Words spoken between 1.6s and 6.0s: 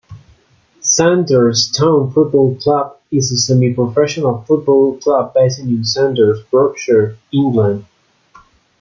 Town Football Club is a semi-professional football club based in